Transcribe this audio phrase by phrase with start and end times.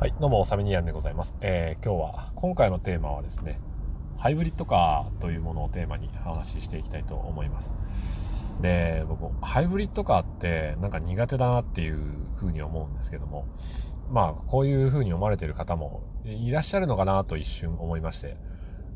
[0.00, 1.36] はい、どうも、サミニアンでございます。
[1.42, 3.60] えー、今日は、今回のテーマはですね、
[4.16, 7.74] ハイブリッドカーというものをテーマにお話ししていきたいと思います。
[8.62, 11.98] で、僕、ハイブリッドカーってなんか苦手だなっていう
[12.36, 13.44] ふうに思うんですけども、
[14.10, 18.38] まあ、こういうふうに思われてる方もいらっしゃるのかなと一瞬思いまして、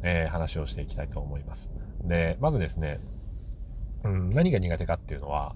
[0.02, 1.70] えー、話をしていきたいと思います。
[2.02, 3.00] で、まずですね、
[4.04, 5.54] うん、何が苦手かっていうのは、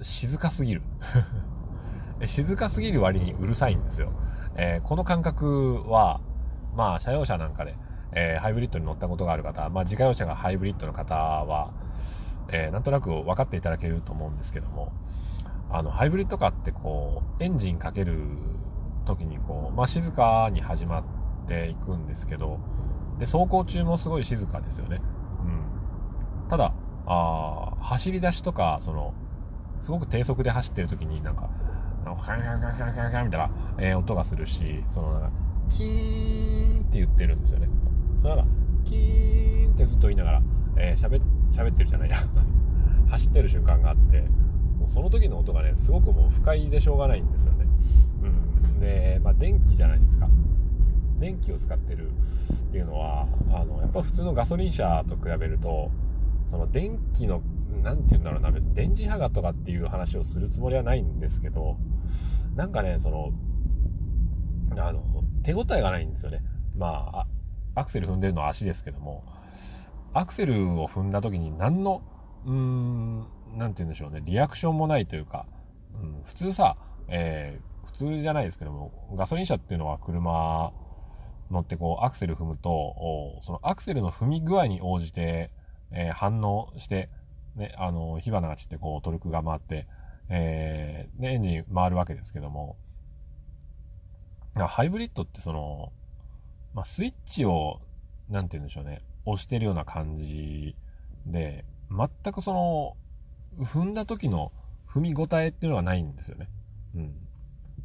[0.00, 0.82] 静かすぎる。
[2.26, 4.10] 静かすぎる割にうるさいんですよ。
[4.58, 6.20] えー、この感覚は、
[6.76, 7.76] まあ、車用車なんかで、
[8.12, 11.72] えー、ハイブリッドに乗ったことがある方、まあ、自家用車がハイブリッドの方は、
[12.50, 14.92] えー、なんとなく分かっていただけると思うんですけども、
[15.70, 18.18] あの、ハイブリッドカーってこう、エンジンかける
[19.06, 21.04] 時にこう、まあ、静かに始まっ
[21.46, 22.58] ていくんですけど、
[23.20, 25.00] で、走行中もすごい静かですよね。
[25.44, 26.48] うん。
[26.48, 26.74] ただ、
[27.06, 29.14] あ走り出しとか、その、
[29.80, 31.48] すごく低速で走ってる時になんか、
[32.16, 35.30] カンカンカンカンカンカンみたいな、えー、音がするし、そのなんか、
[35.68, 37.68] キーンって言ってるんですよね。
[38.20, 38.50] そのなんか、
[38.84, 40.42] キーンってずっと言いながら、
[40.76, 41.20] えー、喋、
[41.50, 42.16] 喋ってるじゃないや。
[43.08, 44.20] 走ってる瞬間があって、
[44.78, 47.66] もうその時の音がね、すごくもう不快でしょうがないんですよね。
[48.22, 48.80] うん。
[48.80, 50.28] で、まあ電気じゃないですか。
[51.18, 55.90] 電気を使ってるっていうのは、あの、やっぱ普通のガソリン車と比べると、
[56.46, 57.42] その電気の
[57.82, 61.76] 何て言うんだろうな、別に電磁波がとかっていう話をするつもりはないんですけど、
[62.54, 63.32] なんかね、その、
[64.76, 65.02] あの、
[65.42, 66.42] 手応えがないんですよね。
[66.76, 67.26] まあ、
[67.74, 69.24] アクセル踏んでるのは足ですけども、
[70.12, 72.02] アクセルを踏んだ時に何の、
[72.46, 73.18] うーん、
[73.56, 75.46] なんて言うんでしょうね、リアクションもないというか、
[75.94, 76.76] うん、普通さ、
[77.08, 80.72] えー、普通じゃないですけども、ガソリン車っていうのは車
[81.50, 85.50] 乗ってこうアクセル踏むと、そのアクセルの踏み具合に応じて、
[85.90, 87.10] えー、反応して、
[87.56, 89.86] ね、あの、火花が散ってこうトルクが回って、
[90.28, 92.76] えー、で、エンジン回るわけですけども、
[94.54, 95.92] ハイブリッドってその、
[96.74, 97.80] まあ、スイッチを、
[98.28, 100.76] なんて言うんでしょうね、押してるような感じ
[101.26, 102.96] で、全くその、
[103.64, 104.52] 踏んだ時の
[104.88, 106.48] 踏み応えっていうのはないんですよね。
[106.94, 107.14] うん。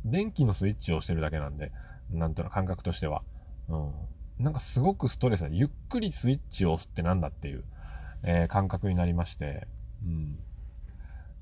[0.05, 1.71] 電気のスイッチを押してるだけなんで、
[2.11, 3.23] なんとなく感覚としては。
[3.69, 3.93] うん。
[4.39, 7.63] なんかすごくストレスな、ゆっくりスイッチを押すってなんだっていう、
[8.23, 9.67] えー、感覚になりまして、
[10.03, 10.39] うん。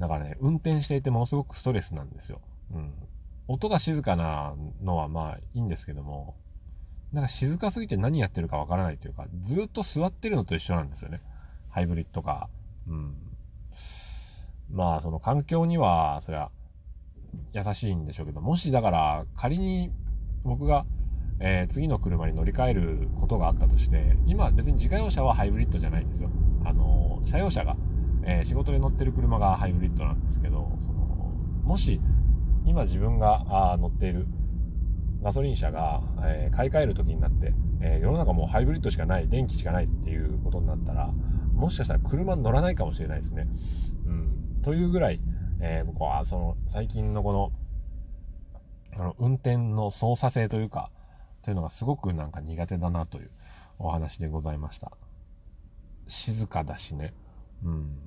[0.01, 2.41] だからね、運転していてものすごくストレスなんですよ。
[2.73, 2.93] うん。
[3.47, 6.35] 音が静かなのはまあいいんですけども、
[7.13, 11.21] なんか静かすぎて何やってるかわからないというか、ずっと座ってるのと一緒なんですよね。
[11.69, 12.91] ハイブリッドカー。
[12.91, 13.15] うん。
[14.71, 16.49] まあ、その環境には、そりゃ、
[17.53, 19.91] 優しいんでしょうけど、もしだから仮に
[20.43, 20.85] 僕が
[21.43, 26.29] えー、次の車に乗り換えることがあったとして、今別に自家用車はハイブリッドじゃないんですよ。
[26.63, 27.75] あのー、車用車が、
[28.23, 30.99] えー、仕事で乗ってる車がハイブリッドなんですけど、その、
[31.63, 32.01] もし、
[32.65, 34.27] 今自分があ乗っている
[35.21, 41.11] ガソリン車が、え買い替える時になって、え世の中もうハイブリッドしかない、電気しかないっていうことになったら、
[41.53, 43.47] もしかしたら車乗らないかもしれないですね。
[44.05, 44.61] うん。
[44.63, 45.21] というぐらい、
[45.59, 47.51] え僕はその最近のこの、
[48.93, 50.91] あの、運転の操作性というか、
[51.43, 53.31] というのがすごくなんか苦手だなという
[53.79, 54.91] お話でございました。
[56.07, 57.13] 静かだしね。
[57.63, 57.97] うん。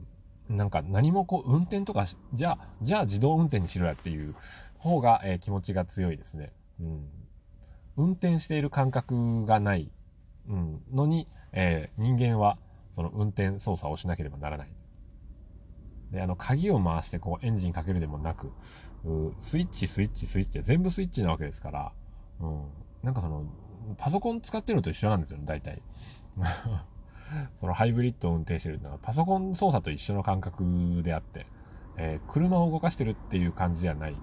[0.48, 4.34] なんか何もこう運転とかじゃあ、じゃあ自動運転にしろやっていう
[4.78, 6.52] 方が、えー、気持ちが強いですね。
[6.80, 7.08] うん。
[7.96, 9.90] 運転している感覚がない、
[10.48, 12.58] うん、のに、えー、人間は
[12.90, 14.68] その運転操作をしなければならない。
[16.10, 18.52] で、あの、鍵を回してこうエンジンかけるでもなく、
[19.40, 21.92] スイッチ、スイッチ、スイッチ全部スイッチなわけですから、
[22.40, 22.64] うん。
[23.02, 23.44] なんかその、
[23.98, 25.82] パソコン使ってるのと一緒なんですよね、大体。
[27.56, 31.46] そのハイブリッドを運転してるのはパソコン操作と一緒の感覚であって、
[31.96, 34.16] えー、車を動かしてるっていう感じじゃない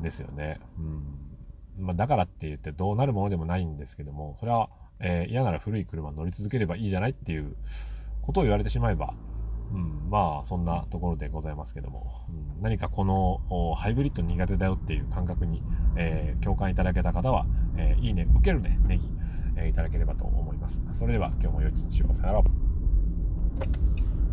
[0.00, 0.60] ですよね。
[0.78, 1.84] うん。
[1.84, 7.56] まあ、だからって言ってどうなるものでもないんですけども、それは、えー、嫌なら古い車乗り続ければいいじゃないっていう
[8.22, 9.14] ことを言われてしまえば、
[10.08, 15.62] まあ、そんなところでございますけども、うん、何かこのハイブリッド苦手だよっていう感覚に、
[15.96, 17.46] えー、共感いただけた方は、
[17.76, 19.10] えー、いいね、受けるね、ネギ、
[19.56, 20.82] えー、いただければと思います。
[20.92, 22.14] それでは今日も良い一日を。
[22.14, 24.05] さよなら。